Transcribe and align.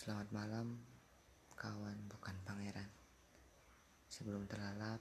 Selamat 0.00 0.32
malam, 0.32 0.80
kawan 1.60 2.08
bukan 2.08 2.32
pangeran. 2.48 2.88
Sebelum 4.08 4.48
terlalap, 4.48 4.96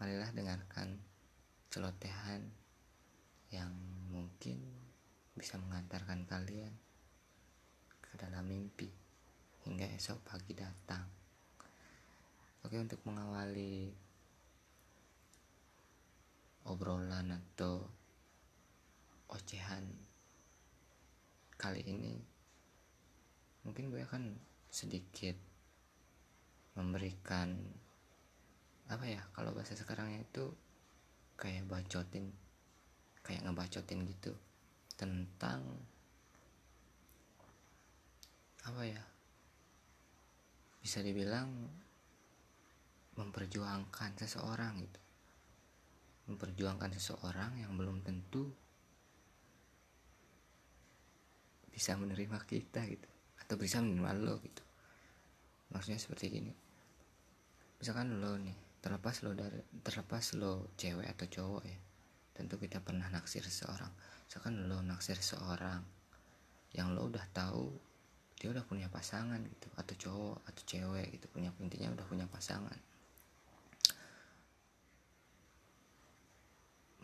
marilah 0.00 0.32
dengarkan 0.32 0.96
celotehan 1.68 2.40
yang 3.52 3.68
mungkin 4.08 4.64
bisa 5.36 5.60
mengantarkan 5.60 6.24
kalian 6.24 6.72
ke 8.00 8.16
dalam 8.16 8.48
mimpi 8.48 8.88
hingga 9.68 9.84
esok 10.00 10.24
pagi 10.24 10.56
datang. 10.56 11.04
Oke, 12.64 12.80
untuk 12.80 13.04
mengawali 13.04 13.92
obrolan 16.64 17.28
atau 17.28 17.84
ocehan 19.28 19.84
kali 21.60 21.84
ini 21.84 22.32
mungkin 23.74 23.90
gue 23.90 24.06
akan 24.06 24.38
sedikit 24.70 25.34
memberikan 26.78 27.58
apa 28.86 29.02
ya 29.02 29.18
kalau 29.34 29.50
bahasa 29.50 29.74
sekarangnya 29.74 30.22
itu 30.22 30.54
kayak 31.34 31.66
bacotin 31.66 32.30
kayak 33.26 33.42
ngebacotin 33.42 34.06
gitu 34.06 34.30
tentang 34.94 35.66
apa 38.62 38.86
ya 38.86 39.02
bisa 40.78 41.02
dibilang 41.02 41.50
memperjuangkan 43.18 44.14
seseorang 44.22 44.86
gitu. 44.86 45.00
Memperjuangkan 46.30 46.94
seseorang 46.94 47.58
yang 47.58 47.74
belum 47.74 48.06
tentu 48.06 48.54
bisa 51.74 51.98
menerima 51.98 52.38
kita 52.46 52.86
gitu 52.86 53.13
atau 53.44 53.60
bisa 53.60 53.84
menerima 53.84 54.12
lo 54.24 54.40
gitu. 54.40 54.64
Maksudnya 55.76 56.00
seperti 56.00 56.32
gini. 56.32 56.52
Misalkan 57.76 58.16
lo 58.16 58.40
nih 58.40 58.56
terlepas 58.80 59.20
lo 59.20 59.36
dari 59.36 59.60
terlepas 59.84 60.36
lo 60.40 60.72
cewek 60.80 61.08
atau 61.08 61.26
cowok 61.28 61.64
ya 61.64 61.78
tentu 62.34 62.56
kita 62.56 62.80
pernah 62.80 63.06
naksir 63.12 63.44
seseorang. 63.44 63.92
Misalkan 64.26 64.64
lo 64.64 64.80
naksir 64.80 65.20
seseorang 65.20 65.84
yang 66.72 66.96
lo 66.96 67.06
udah 67.06 67.22
tahu 67.30 67.68
dia 68.34 68.50
udah 68.50 68.66
punya 68.66 68.90
pasangan 68.90 69.38
gitu 69.40 69.68
atau 69.78 69.94
cowok 69.94 70.38
atau 70.48 70.62
cewek 70.66 71.06
gitu 71.20 71.26
punya 71.30 71.52
intinya 71.60 71.94
udah 71.94 72.06
punya 72.08 72.26
pasangan. 72.26 72.78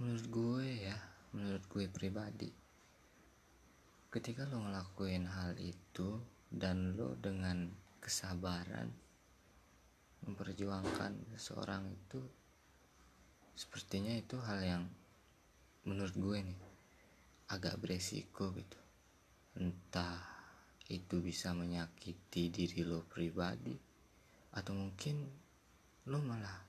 Menurut 0.01 0.27
gue 0.33 0.67
ya 0.89 0.97
menurut 1.31 1.63
gue 1.71 1.87
pribadi 1.87 2.51
ketika 4.11 4.43
lo 4.51 4.59
ngelakuin 4.59 5.31
hal 5.31 5.55
itu 5.63 6.19
dan 6.51 6.99
lo 6.99 7.15
dengan 7.15 7.71
kesabaran 8.03 8.91
memperjuangkan 10.27 11.31
seseorang 11.39 11.87
itu 11.89 12.21
sepertinya 13.55 14.13
itu 14.19 14.37
hal 14.43 14.61
yang 14.61 14.85
menurut 15.87 16.13
gue 16.13 16.39
nih 16.43 16.61
agak 17.55 17.79
beresiko 17.81 18.51
gitu. 18.53 18.79
Entah 19.57 20.21
itu 20.91 21.23
bisa 21.23 21.55
menyakiti 21.55 22.51
diri 22.51 22.83
lo 22.83 23.07
pribadi 23.07 23.79
atau 24.51 24.75
mungkin 24.75 25.23
lo 26.11 26.19
malah 26.19 26.67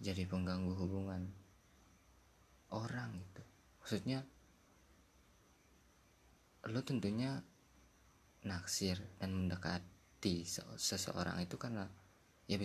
jadi 0.00 0.24
pengganggu 0.24 0.72
hubungan 0.72 1.28
orang 2.72 3.12
itu 3.20 3.42
maksudnya 3.84 4.24
lo 6.64 6.80
tentunya 6.80 7.44
naksir 8.46 8.96
dan 9.20 9.36
mendekati 9.36 10.44
seseorang 10.76 11.40
itu 11.44 11.60
karena 11.60 11.84
ya 12.48 12.56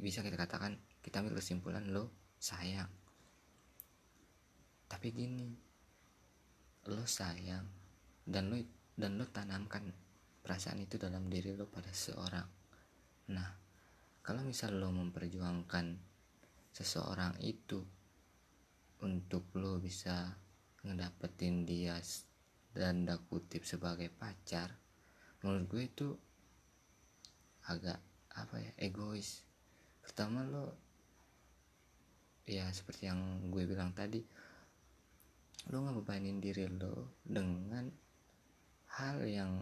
bisa 0.00 0.24
kita 0.24 0.36
katakan 0.36 0.76
kita 1.04 1.20
ambil 1.20 1.38
kesimpulan 1.38 1.84
lo 1.88 2.10
sayang. 2.40 2.88
Tapi 4.88 5.06
gini 5.12 5.68
lo 6.88 7.04
sayang 7.04 7.66
dan 8.24 8.48
lo 8.48 8.56
dan 8.96 9.20
lo 9.20 9.28
tanamkan 9.28 9.84
perasaan 10.40 10.80
itu 10.80 10.96
dalam 10.96 11.28
diri 11.28 11.52
lo 11.52 11.68
pada 11.68 11.92
seseorang 11.92 12.48
nah 13.28 13.52
kalau 14.24 14.40
misal 14.40 14.80
lo 14.80 14.88
memperjuangkan 14.88 15.86
seseorang 16.72 17.36
itu 17.44 17.84
untuk 19.04 19.52
lo 19.60 19.76
bisa 19.76 20.32
ngedapetin 20.80 21.68
dia 21.68 22.00
dan 22.72 23.04
kutip 23.28 23.68
sebagai 23.68 24.08
pacar 24.08 24.72
menurut 25.42 25.64
gue 25.70 25.82
itu 25.86 26.08
agak 27.68 28.00
apa 28.34 28.56
ya 28.58 28.72
egois. 28.80 29.44
Pertama 30.02 30.42
lo 30.46 30.74
ya 32.48 32.64
seperti 32.72 33.10
yang 33.10 33.20
gue 33.52 33.62
bilang 33.68 33.92
tadi 33.92 34.24
lo 35.68 35.84
ngebebanin 35.84 36.40
diri 36.40 36.64
lo 36.64 37.20
dengan 37.20 37.84
hal 38.98 39.20
yang 39.28 39.60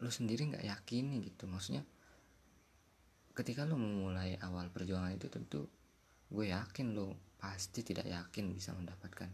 lo 0.00 0.10
sendiri 0.10 0.48
nggak 0.48 0.64
yakini 0.64 1.20
gitu. 1.28 1.44
Maksudnya 1.44 1.84
ketika 3.36 3.68
lo 3.68 3.76
memulai 3.76 4.34
awal 4.40 4.72
perjuangan 4.72 5.14
itu 5.14 5.28
tentu 5.28 5.68
gue 6.30 6.46
yakin 6.50 6.94
lo 6.94 7.34
pasti 7.40 7.82
tidak 7.82 8.06
yakin 8.06 8.52
bisa 8.54 8.70
mendapatkan 8.76 9.26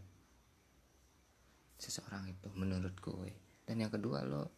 seseorang 1.77 2.25
itu 2.33 2.49
menurut 2.57 2.97
gue 2.97 3.31
dan 3.69 3.77
yang 3.77 3.93
kedua 3.93 4.25
lo 4.25 4.56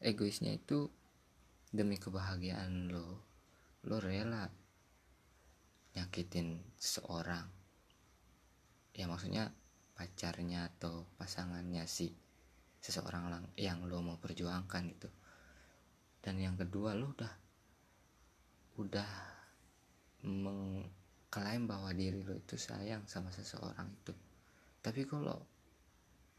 egoisnya 0.00 0.52
itu 0.56 0.90
demi 1.72 1.96
kebahagiaan 1.96 2.92
lo. 2.92 3.22
Lo 3.86 4.02
rela 4.02 4.48
nyakitin 5.96 6.60
seseorang. 6.76 7.48
Ya 8.96 9.08
maksudnya 9.08 9.52
pacarnya 9.96 10.68
atau 10.76 11.08
pasangannya 11.16 11.88
si 11.88 12.12
seseorang 12.80 13.50
yang 13.56 13.84
lo 13.88 14.04
mau 14.04 14.20
perjuangkan 14.20 14.82
gitu. 14.92 15.10
Dan 16.20 16.40
yang 16.42 16.56
kedua 16.58 16.92
lo 16.92 17.12
udah 17.16 17.32
udah 18.76 19.10
mengklaim 20.26 21.64
bahwa 21.64 21.92
diri 21.96 22.20
lo 22.20 22.36
itu 22.36 22.60
sayang 22.60 23.08
sama 23.08 23.32
seseorang 23.32 23.88
itu. 23.88 24.12
Tapi 24.84 25.02
kalau 25.08 25.40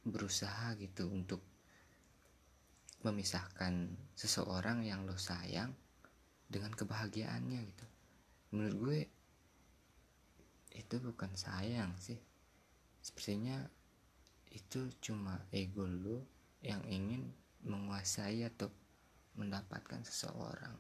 berusaha 0.08 0.78
gitu 0.80 1.12
untuk 1.12 1.44
memisahkan 3.06 3.94
seseorang 4.18 4.82
yang 4.82 5.06
lo 5.06 5.18
sayang 5.18 5.74
dengan 6.48 6.74
kebahagiaannya 6.74 7.60
gitu. 7.68 7.86
Menurut 8.56 8.76
gue 8.80 9.00
itu 10.78 10.96
bukan 11.02 11.32
sayang 11.36 11.94
sih. 12.00 12.18
Sepertinya 13.04 13.62
itu 14.54 14.90
cuma 15.04 15.44
ego 15.52 15.86
lo 15.86 16.24
yang 16.64 16.82
ingin 16.88 17.30
menguasai 17.68 18.48
atau 18.48 18.72
mendapatkan 19.38 20.02
seseorang. 20.02 20.74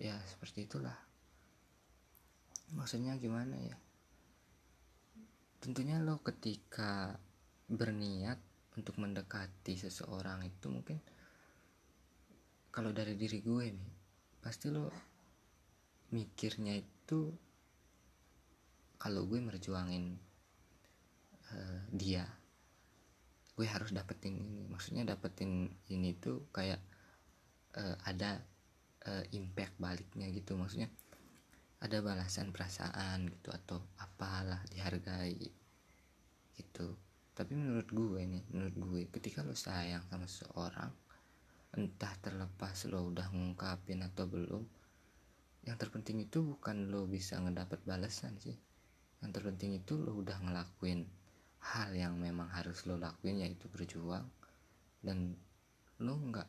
Ya 0.00 0.16
seperti 0.24 0.64
itulah. 0.64 0.96
Maksudnya 2.72 3.18
gimana 3.18 3.58
ya? 3.58 3.76
Tentunya 5.60 6.00
lo 6.00 6.22
ketika 6.24 7.20
berniat 7.68 8.40
untuk 8.80 8.96
mendekati 8.96 9.76
seseorang 9.76 10.42
itu 10.48 10.72
mungkin 10.72 10.96
kalau 12.72 12.90
dari 12.96 13.14
diri 13.14 13.44
gue 13.44 13.66
nih 13.76 13.92
pasti 14.40 14.72
lo 14.72 14.88
mikirnya 16.10 16.74
itu 16.74 17.28
kalau 18.96 19.28
gue 19.28 19.40
merjuangin 19.40 20.16
uh, 21.52 21.80
dia 21.92 22.24
gue 23.60 23.68
harus 23.68 23.92
dapetin 23.92 24.40
ini. 24.40 24.64
Maksudnya 24.72 25.04
dapetin 25.04 25.68
ini 25.92 26.16
tuh 26.16 26.48
kayak 26.48 26.80
uh, 27.76 27.96
ada 28.08 28.40
uh, 29.04 29.24
impact 29.36 29.76
baliknya 29.76 30.32
gitu. 30.32 30.56
Maksudnya 30.56 30.88
ada 31.84 32.00
balasan 32.00 32.52
perasaan 32.56 33.28
gitu 33.28 33.52
atau 33.52 33.84
apalah 34.00 34.64
dihargai 34.72 35.44
gitu 36.56 37.09
tapi 37.40 37.56
menurut 37.56 37.88
gue 37.88 38.20
nih 38.20 38.44
menurut 38.52 38.76
gue 38.76 39.02
ketika 39.16 39.40
lo 39.40 39.56
sayang 39.56 40.04
sama 40.12 40.28
seseorang 40.28 40.92
entah 41.72 42.12
terlepas 42.20 42.84
lo 42.92 43.08
udah 43.08 43.32
ngungkapin 43.32 44.04
atau 44.04 44.28
belum 44.28 44.60
yang 45.64 45.80
terpenting 45.80 46.20
itu 46.20 46.44
bukan 46.44 46.92
lo 46.92 47.08
bisa 47.08 47.40
ngedapat 47.40 47.80
balasan 47.88 48.36
sih. 48.36 48.56
Yang 49.24 49.40
terpenting 49.40 49.80
itu 49.80 49.96
lo 49.96 50.20
udah 50.20 50.36
ngelakuin 50.36 51.08
hal 51.72 51.96
yang 51.96 52.20
memang 52.20 52.52
harus 52.52 52.84
lo 52.84 53.00
lakuin 53.00 53.40
yaitu 53.40 53.72
berjuang 53.72 54.28
dan 55.00 55.32
lo 56.04 56.20
nggak 56.20 56.48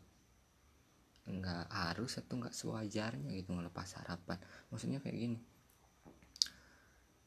nggak 1.32 1.66
harus 1.72 2.20
atau 2.20 2.36
nggak 2.36 2.52
sewajarnya 2.52 3.32
gitu 3.32 3.56
ngelepas 3.56 3.96
harapan. 3.96 4.44
Maksudnya 4.68 5.00
kayak 5.00 5.16
gini 5.16 5.40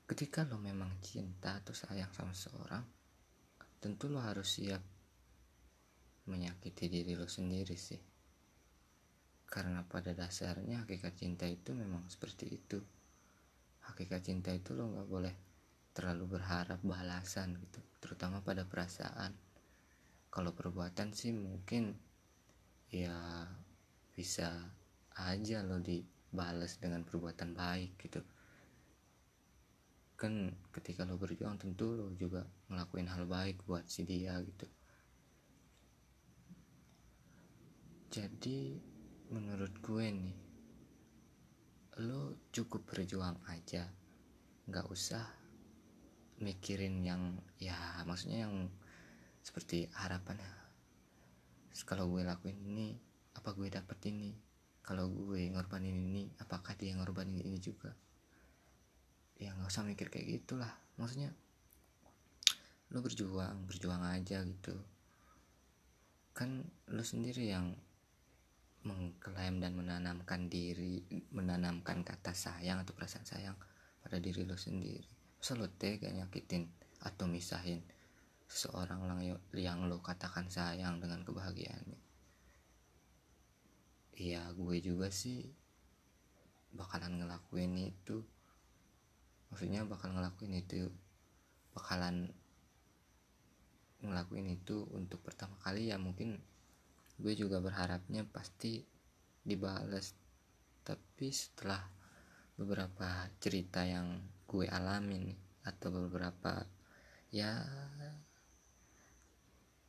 ketika 0.05 0.45
lo 0.45 0.61
memang 0.61 1.01
cinta 1.01 1.65
atau 1.65 1.73
sayang 1.73 2.13
sama 2.13 2.37
seseorang 2.37 2.85
tentu 3.85 4.09
lo 4.09 4.17
harus 4.17 4.49
siap 4.49 4.81
menyakiti 6.25 6.89
diri 6.89 7.13
lo 7.13 7.29
sendiri 7.29 7.77
sih. 7.77 8.01
Karena 9.45 9.85
pada 9.85 10.17
dasarnya 10.17 10.89
hakikat 10.89 11.13
cinta 11.13 11.45
itu 11.45 11.77
memang 11.77 12.09
seperti 12.09 12.49
itu. 12.49 12.81
Hakikat 13.85 14.25
cinta 14.25 14.49
itu 14.57 14.73
lo 14.73 14.89
nggak 14.89 15.09
boleh 15.13 15.35
terlalu 15.93 16.41
berharap 16.41 16.81
balasan 16.81 17.61
gitu 17.61 17.85
terutama 18.01 18.41
pada 18.41 18.65
perasaan. 18.65 19.37
Kalau 20.33 20.57
perbuatan 20.57 21.13
sih 21.13 21.37
mungkin 21.37 21.93
ya 22.89 23.45
bisa 24.17 24.49
aja 25.21 25.61
lo 25.61 25.77
dibalas 25.77 26.81
dengan 26.81 27.05
perbuatan 27.05 27.53
baik 27.53 28.01
gitu 28.01 28.25
kan 30.15 30.55
ketika 30.71 31.03
lo 31.03 31.19
berjuang 31.19 31.59
tentu 31.59 31.91
lo 31.91 32.07
juga 32.15 32.47
ngelakuin 32.71 33.11
hal 33.11 33.27
baik 33.27 33.67
buat 33.67 33.83
si 33.91 34.07
dia 34.07 34.39
gitu. 34.47 34.67
Jadi 38.15 38.79
menurut 39.35 39.75
gue 39.83 40.07
nih 40.07 40.39
lo 42.07 42.39
cukup 42.55 42.87
berjuang 42.87 43.43
aja. 43.51 43.91
Nggak 44.71 44.87
usah 44.87 45.27
mikirin 46.39 47.03
yang 47.03 47.35
ya 47.59 47.75
maksudnya 48.07 48.47
yang 48.47 48.71
seperti 49.43 49.91
harapan. 49.99 50.39
Kalau 51.85 52.07
gue 52.07 52.23
lakuin 52.23 52.63
ini 52.63 52.95
apa 53.35 53.51
gue 53.51 53.67
dapet 53.67 53.99
ini? 54.15 54.31
Kalau 54.79 55.11
gue 55.11 55.51
ngorbanin 55.51 55.97
ini 55.97 56.31
apakah 56.39 56.79
dia 56.79 56.95
ngorbanin 56.95 57.43
ini 57.43 57.59
juga 57.59 58.04
ya 59.45 59.53
nggak 59.53 59.69
usah 59.69 59.85
mikir 59.85 60.09
kayak 60.09 60.41
gitulah. 60.41 60.73
Maksudnya 60.97 61.29
lo 62.97 63.05
berjuang 63.05 63.69
berjuang 63.69 64.01
aja 64.01 64.41
gitu. 64.41 64.73
Kan 66.33 66.65
lo 66.89 67.05
sendiri 67.05 67.53
yang 67.53 67.77
mengklaim 68.85 69.61
dan 69.61 69.77
menanamkan 69.77 70.49
diri 70.49 71.05
menanamkan 71.33 72.05
kata 72.05 72.33
sayang 72.33 72.85
atau 72.85 72.97
perasaan 72.97 73.29
sayang 73.29 73.57
pada 74.01 74.17
diri 74.17 74.49
lo 74.49 74.57
sendiri. 74.57 75.09
Masa 75.37 75.61
lo 75.61 75.69
tega 75.69 76.09
nyakitin 76.09 76.65
atau 77.05 77.29
misahin 77.29 77.85
seseorang 78.49 79.05
yang 79.53 79.85
lo 79.85 80.01
katakan 80.01 80.49
sayang 80.49 81.05
dengan 81.05 81.21
kebahagiaannya? 81.21 82.01
Iya 84.15 84.47
gue 84.55 84.77
juga 84.79 85.11
sih 85.11 85.43
bakalan 86.71 87.19
ngelakuin 87.19 87.75
itu 87.79 88.23
maksudnya 89.55 89.87
bakal 89.87 90.11
ngelakuin 90.11 90.59
itu 90.59 90.91
bakalan 91.79 92.27
ngelakuin 94.03 94.51
itu 94.51 94.83
untuk 94.91 95.23
pertama 95.23 95.55
kali 95.63 95.95
ya 95.95 95.97
mungkin 95.97 96.43
gue 97.23 97.33
juga 97.39 97.63
berharapnya 97.63 98.27
pasti 98.27 98.83
dibales. 99.47 100.19
Tapi 100.83 101.31
setelah 101.31 101.79
beberapa 102.59 103.31
cerita 103.39 103.87
yang 103.87 104.19
gue 104.51 104.67
alamin 104.67 105.31
atau 105.63 105.95
beberapa 105.95 106.67
ya 107.31 107.63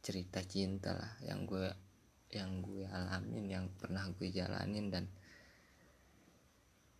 cerita 0.06 0.46
cinta 0.46 0.94
lah 0.94 1.18
yang 1.26 1.50
gue 1.50 1.66
yang 2.30 2.62
gue 2.62 2.86
alamin 2.86 3.46
yang 3.50 3.66
pernah 3.74 4.06
gue 4.14 4.30
jalanin 4.30 4.94
dan 4.94 5.10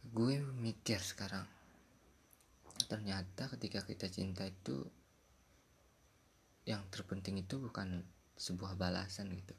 gue 0.10 0.42
mikir 0.42 0.98
sekarang 0.98 1.55
ternyata 2.86 3.50
ketika 3.58 3.84
kita 3.84 4.08
cinta 4.10 4.46
itu 4.46 4.86
yang 6.66 6.82
terpenting 6.90 7.42
itu 7.42 7.62
bukan 7.62 8.02
sebuah 8.36 8.78
balasan 8.78 9.30
gitu 9.34 9.56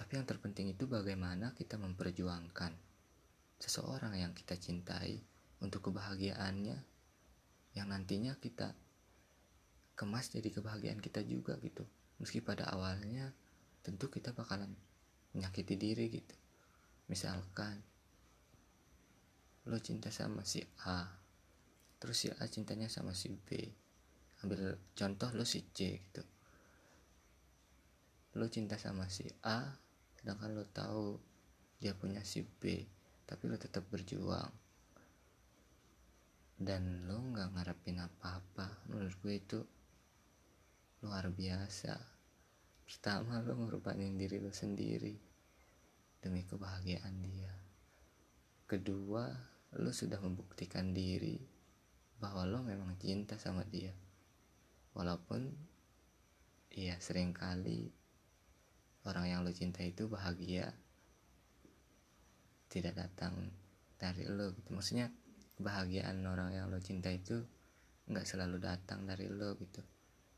tapi 0.00 0.16
yang 0.16 0.24
terpenting 0.24 0.72
itu 0.72 0.88
bagaimana 0.88 1.52
kita 1.52 1.76
memperjuangkan 1.76 2.72
seseorang 3.60 4.16
yang 4.16 4.32
kita 4.32 4.56
cintai 4.56 5.20
untuk 5.60 5.92
kebahagiaannya 5.92 6.80
yang 7.76 7.86
nantinya 7.92 8.32
kita 8.40 8.72
kemas 9.94 10.32
jadi 10.32 10.48
kebahagiaan 10.48 11.04
kita 11.04 11.20
juga 11.20 11.60
gitu. 11.60 11.84
Meski 12.16 12.40
pada 12.40 12.72
awalnya 12.72 13.28
tentu 13.84 14.08
kita 14.08 14.32
bakalan 14.32 14.72
menyakiti 15.36 15.76
diri 15.76 16.08
gitu. 16.08 16.36
Misalkan 17.12 17.84
lo 19.68 19.76
cinta 19.84 20.08
sama 20.08 20.40
si 20.48 20.64
A, 20.88 21.04
terus 22.00 22.16
si 22.16 22.32
A 22.32 22.48
cintanya 22.48 22.88
sama 22.88 23.12
si 23.12 23.28
B. 23.28 23.68
Ambil 24.40 24.80
contoh 24.96 25.28
lo 25.36 25.44
si 25.44 25.68
C 25.76 26.00
gitu. 26.00 26.24
Lo 28.40 28.48
cinta 28.48 28.80
sama 28.80 29.04
si 29.12 29.28
A, 29.44 29.68
sedangkan 30.16 30.56
lo 30.56 30.64
tahu 30.64 31.20
dia 31.76 31.92
punya 31.92 32.24
si 32.24 32.40
B 32.40 32.88
tapi 33.28 33.46
lo 33.46 33.54
tetap 33.60 33.84
berjuang. 33.86 34.50
Dan 36.56 37.04
lo 37.04 37.20
nggak 37.20 37.52
ngarepin 37.54 38.00
apa-apa. 38.00 38.90
Menurut 38.90 39.14
gue 39.22 39.34
itu 39.36 39.60
luar 41.04 41.28
biasa. 41.28 41.94
Pertama 42.84 43.38
lo 43.44 43.54
ngorbanin 43.54 44.18
diri 44.18 44.42
lo 44.42 44.50
sendiri 44.50 45.14
demi 46.20 46.42
kebahagiaan 46.42 47.16
dia. 47.22 47.54
Kedua 48.66 49.30
lo 49.78 49.90
sudah 49.94 50.18
membuktikan 50.18 50.90
diri 50.90 51.59
bahwa 52.20 52.44
lo 52.44 52.60
memang 52.60 52.94
cinta 53.00 53.40
sama 53.40 53.64
dia. 53.64 53.96
Walaupun 54.92 55.48
iya 56.70 57.00
sering 57.00 57.32
kali 57.32 57.90
orang 59.08 59.26
yang 59.32 59.40
lo 59.42 59.50
cinta 59.50 59.80
itu 59.80 60.06
bahagia 60.06 60.76
tidak 62.68 62.94
datang 62.94 63.50
dari 63.96 64.28
lo 64.28 64.52
gitu. 64.52 64.68
Maksudnya 64.76 65.08
kebahagiaan 65.56 66.20
orang 66.28 66.52
yang 66.52 66.68
lo 66.68 66.78
cinta 66.78 67.08
itu 67.08 67.40
nggak 68.06 68.28
selalu 68.28 68.60
datang 68.60 69.08
dari 69.08 69.26
lo 69.26 69.56
gitu. 69.56 69.80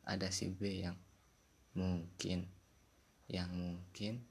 Ada 0.07 0.31
si 0.31 0.55
B 0.55 0.87
yang 0.87 0.97
mungkin 1.75 2.47
yang 3.27 3.51
mungkin 3.51 4.23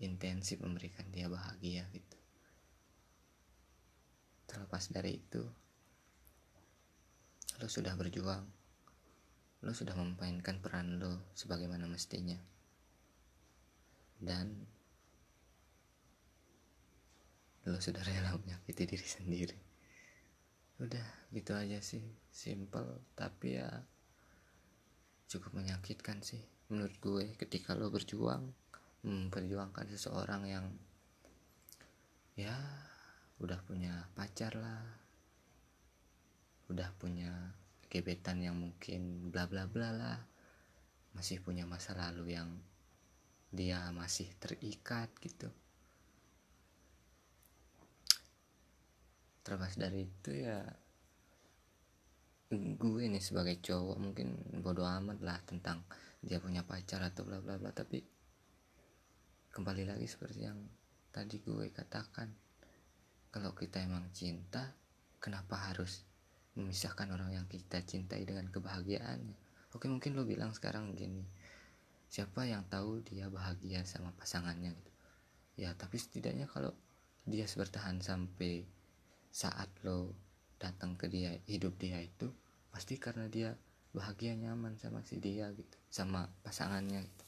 intensif 0.00 0.58
memberikan 0.64 1.04
dia 1.12 1.28
bahagia 1.28 1.84
gitu. 1.92 2.18
Terlepas 4.48 4.88
dari 4.88 5.20
itu 5.20 5.44
lo 7.60 7.68
sudah 7.68 7.92
berjuang. 7.92 8.48
Lo 9.60 9.76
sudah 9.76 9.92
memainkan 9.92 10.64
peran 10.64 10.96
lo 10.96 11.28
sebagaimana 11.36 11.84
mestinya. 11.84 12.40
Dan 14.16 14.64
lo 17.68 17.76
sudah 17.76 18.00
rela 18.00 18.32
menyakiti 18.40 18.88
diri 18.88 19.04
sendiri. 19.04 19.58
Udah 20.80 21.28
gitu 21.36 21.52
aja 21.52 21.84
sih. 21.84 22.00
Simple 22.32 23.12
tapi 23.12 23.60
ya 23.60 23.68
cukup 25.28 25.52
menyakitkan 25.60 26.24
sih. 26.24 26.40
Menurut 26.72 26.96
gue 26.96 27.24
ketika 27.36 27.76
lo 27.76 27.92
berjuang 27.92 28.56
memperjuangkan 29.04 29.88
seseorang 29.92 30.48
yang 30.48 30.66
ya 32.36 32.56
udah 33.40 33.60
punya 33.64 34.08
pacar 34.16 34.56
lah 34.56 34.80
udah 36.70 36.94
punya 36.96 37.30
gebetan 37.90 38.38
yang 38.38 38.54
mungkin 38.54 39.28
bla 39.34 39.50
bla 39.50 39.66
bla 39.66 39.90
lah. 39.90 40.18
Masih 41.10 41.42
punya 41.42 41.66
masa 41.66 41.98
lalu 41.98 42.38
yang 42.38 42.54
dia 43.50 43.90
masih 43.90 44.30
terikat 44.38 45.10
gitu. 45.18 45.50
Terlepas 49.42 49.74
dari 49.74 50.06
itu 50.06 50.30
ya 50.30 50.62
gue 52.50 53.02
nih 53.06 53.22
sebagai 53.22 53.58
cowok 53.62 53.98
mungkin 53.98 54.34
bodoh 54.62 54.86
amat 54.86 55.22
lah 55.22 55.38
tentang 55.46 55.82
dia 56.22 56.42
punya 56.42 56.62
pacar 56.62 57.02
atau 57.02 57.26
bla 57.26 57.42
bla 57.42 57.58
bla. 57.58 57.74
Tapi 57.74 57.98
kembali 59.50 59.82
lagi 59.90 60.06
seperti 60.06 60.46
yang 60.46 60.62
tadi 61.10 61.42
gue 61.42 61.74
katakan 61.74 62.30
kalau 63.34 63.50
kita 63.58 63.82
emang 63.82 64.06
cinta 64.14 64.70
kenapa 65.18 65.70
harus 65.70 66.09
memisahkan 66.58 67.08
orang 67.12 67.30
yang 67.34 67.46
kita 67.46 67.82
cintai 67.84 68.26
dengan 68.26 68.48
kebahagiaannya 68.50 69.36
oke 69.74 69.86
mungkin 69.86 70.18
lo 70.18 70.26
bilang 70.26 70.50
sekarang 70.50 70.94
gini 70.98 71.22
siapa 72.10 72.42
yang 72.42 72.66
tahu 72.66 73.06
dia 73.06 73.30
bahagia 73.30 73.86
sama 73.86 74.10
pasangannya? 74.18 74.74
gitu. 74.74 74.90
Ya 75.62 75.70
tapi 75.78 75.94
setidaknya 75.94 76.50
kalau 76.50 76.74
dia 77.22 77.46
bertahan 77.46 78.02
sampai 78.02 78.66
saat 79.30 79.70
lo 79.86 80.10
datang 80.58 80.98
ke 80.98 81.06
dia 81.06 81.38
hidup 81.46 81.78
dia 81.78 82.02
itu 82.02 82.34
pasti 82.74 82.98
karena 82.98 83.30
dia 83.30 83.54
bahagia 83.94 84.34
nyaman 84.34 84.74
sama 84.74 85.06
si 85.06 85.22
dia 85.22 85.54
gitu 85.54 85.76
sama 85.86 86.26
pasangannya 86.42 87.06
gitu. 87.06 87.24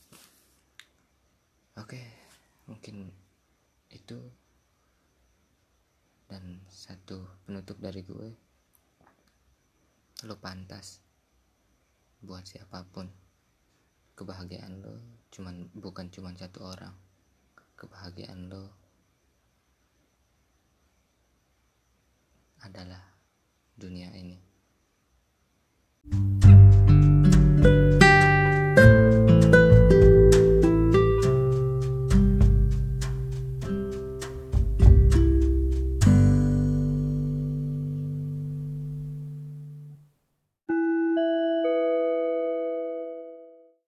Oke 1.78 2.02
mungkin 2.66 3.06
itu. 3.94 4.18
Dan 6.26 6.64
satu 6.72 7.28
penutup 7.44 7.76
dari 7.76 8.00
gue 8.02 8.32
lo 10.22 10.38
pantas 10.38 11.02
buat 12.22 12.46
siapa 12.46 12.86
pun. 12.92 13.10
Kebahagiaan 14.12 14.84
lo 14.84 14.94
cuman 15.32 15.72
bukan 15.74 16.12
cuman 16.12 16.38
satu 16.38 16.62
orang. 16.62 16.94
Kebahagiaan 17.74 18.46
lo 18.46 18.70
adalah 22.62 23.02
dunia 23.74 24.14
ini 24.14 24.51